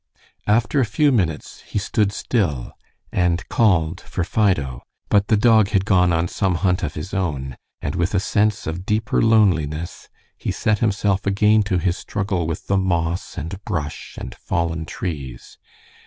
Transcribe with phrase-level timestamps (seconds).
[0.47, 2.73] After a few minutes he stood still
[3.11, 7.55] and called for Fido, but the dog had gone on some hunt of his own,
[7.83, 10.09] and with a sense of deeper loneliness,
[10.39, 15.59] he set himself again to his struggle with the moss and brush and fallen trees.